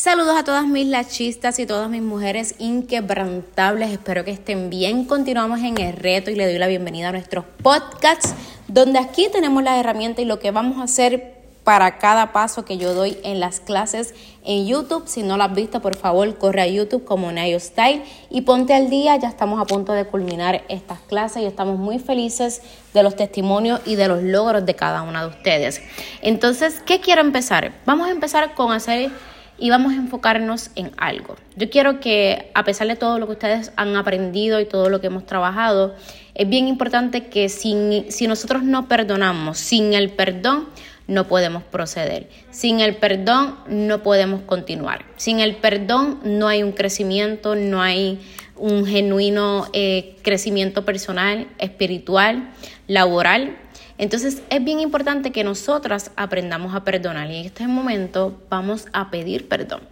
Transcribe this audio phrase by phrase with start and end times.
[0.00, 3.90] Saludos a todas mis lachistas y todas mis mujeres inquebrantables.
[3.90, 5.04] Espero que estén bien.
[5.04, 8.34] Continuamos en el reto y le doy la bienvenida a nuestros podcasts,
[8.66, 11.34] donde aquí tenemos la herramienta y lo que vamos a hacer
[11.64, 15.06] para cada paso que yo doy en las clases en YouTube.
[15.06, 18.72] Si no lo has visto, por favor, corre a YouTube como Nayo Style y ponte
[18.72, 19.16] al día.
[19.16, 22.62] Ya estamos a punto de culminar estas clases y estamos muy felices
[22.94, 25.82] de los testimonios y de los logros de cada una de ustedes.
[26.22, 27.74] Entonces, ¿qué quiero empezar?
[27.84, 29.10] Vamos a empezar con hacer
[29.60, 31.36] y vamos a enfocarnos en algo.
[31.54, 35.00] Yo quiero que a pesar de todo lo que ustedes han aprendido y todo lo
[35.00, 35.94] que hemos trabajado,
[36.34, 37.74] es bien importante que si,
[38.26, 40.68] nosotros no perdonamos, sin el perdón
[41.06, 42.28] no podemos proceder.
[42.50, 45.04] Sin el perdón no podemos continuar.
[45.16, 48.18] Sin el perdón no hay un crecimiento, no hay
[48.56, 52.50] un genuino eh, crecimiento personal, espiritual,
[52.86, 53.56] laboral
[54.00, 59.10] entonces es bien importante que nosotras aprendamos a perdonar y en este momento vamos a
[59.10, 59.82] pedir perdón.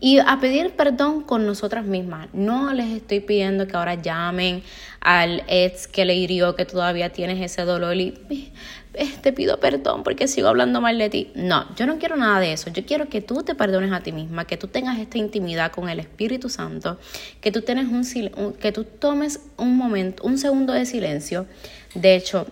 [0.00, 2.28] Y a pedir perdón con nosotras mismas.
[2.32, 4.62] No les estoy pidiendo que ahora llamen
[5.00, 8.52] al ex que le hirió, que todavía tienes ese dolor y
[8.98, 11.30] eh, te pido perdón porque sigo hablando mal de ti.
[11.34, 12.68] No, yo no quiero nada de eso.
[12.70, 15.88] Yo quiero que tú te perdones a ti misma, que tú tengas esta intimidad con
[15.88, 16.98] el Espíritu Santo,
[17.40, 21.46] que tú, tienes un, que tú tomes un momento, un segundo de silencio.
[21.94, 22.48] De hecho,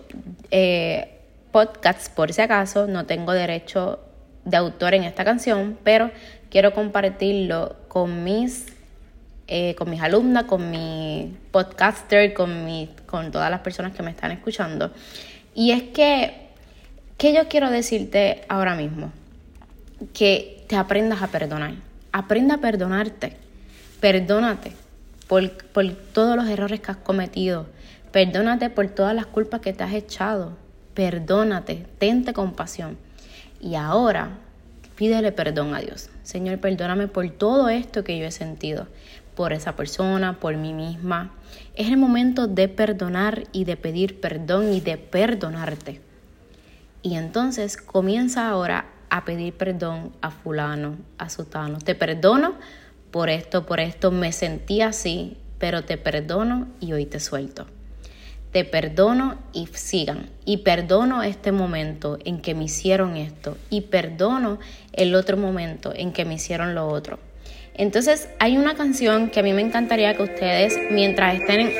[0.49, 1.19] eh,
[1.51, 3.99] podcasts, por si acaso, no tengo derecho
[4.45, 6.11] de autor en esta canción, pero
[6.49, 8.67] quiero compartirlo con mis,
[9.47, 14.11] eh, con mis alumnas, con mi podcaster, con, mi, con todas las personas que me
[14.11, 14.93] están escuchando.
[15.57, 16.35] Y es que,
[17.17, 19.11] ¿qué yo quiero decirte ahora mismo?
[20.13, 21.73] Que te aprendas a perdonar.
[22.11, 23.35] Aprenda a perdonarte.
[23.99, 24.73] Perdónate
[25.27, 27.65] por, por todos los errores que has cometido.
[28.11, 30.55] Perdónate por todas las culpas que te has echado.
[30.93, 32.95] Perdónate, tente compasión.
[33.59, 34.37] Y ahora
[34.95, 36.11] pídele perdón a Dios.
[36.21, 38.85] Señor, perdóname por todo esto que yo he sentido,
[39.37, 41.31] por esa persona, por mí misma.
[41.75, 46.01] Es el momento de perdonar y de pedir perdón y de perdonarte.
[47.03, 51.77] Y entonces comienza ahora a pedir perdón a fulano, a sutano.
[51.77, 52.55] Te perdono
[53.11, 57.67] por esto, por esto, me sentí así, pero te perdono y hoy te suelto
[58.51, 60.31] te perdono y sigan.
[60.43, 63.55] Y perdono este momento en que me hicieron esto.
[63.69, 64.57] Y perdono
[64.93, 67.19] el otro momento en que me hicieron lo otro.
[67.73, 71.71] Entonces hay una canción que a mí me encantaría que ustedes, mientras estén,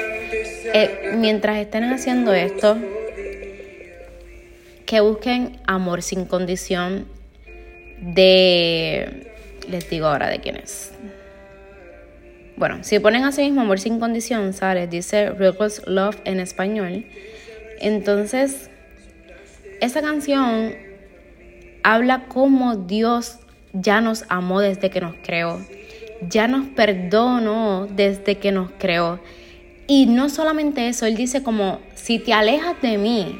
[0.73, 2.77] eh, mientras estén haciendo esto,
[4.85, 7.07] que busquen Amor sin condición
[7.99, 9.33] de...
[9.69, 10.93] Les digo ahora de quién es.
[12.57, 17.05] Bueno, si ponen así mismo amor sin condición, sale, dice Reckless Love en español.
[17.79, 18.71] Entonces,
[19.79, 20.73] esa canción
[21.83, 23.39] habla cómo Dios
[23.73, 25.61] ya nos amó desde que nos creó,
[26.27, 29.19] ya nos perdonó desde que nos creó.
[29.87, 33.39] Y no solamente eso, Él dice como, si te alejas de mí,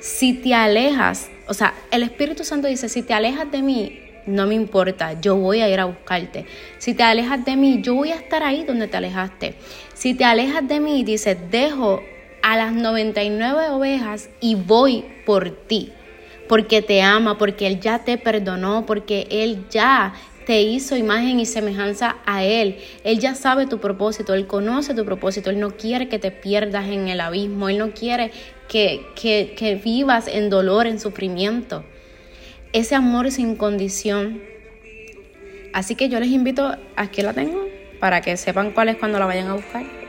[0.00, 4.46] si te alejas, o sea, el Espíritu Santo dice, si te alejas de mí, no
[4.46, 6.46] me importa, yo voy a ir a buscarte.
[6.78, 9.54] Si te alejas de mí, yo voy a estar ahí donde te alejaste.
[9.94, 12.02] Si te alejas de mí, dice, dejo
[12.42, 15.92] a las 99 ovejas y voy por ti.
[16.50, 20.12] Porque te ama, porque Él ya te perdonó, porque Él ya
[20.44, 22.76] te hizo imagen y semejanza a Él.
[23.04, 26.88] Él ya sabe tu propósito, Él conoce tu propósito, Él no quiere que te pierdas
[26.88, 28.30] en el abismo, Él no quiere
[28.68, 31.84] que, que, que vivas en dolor, en sufrimiento
[32.72, 34.40] ese amor sin condición.
[35.72, 37.66] Así que yo les invito, aquí la tengo,
[37.98, 39.99] para que sepan cuál es cuando la vayan a buscar.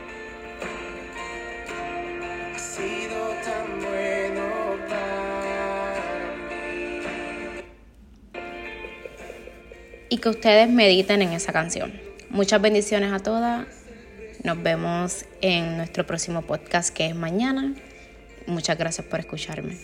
[10.12, 11.90] Y que ustedes mediten en esa canción.
[12.28, 13.66] Muchas bendiciones a todas.
[14.44, 17.74] Nos vemos en nuestro próximo podcast que es mañana.
[18.46, 19.78] Muchas gracias por escucharme.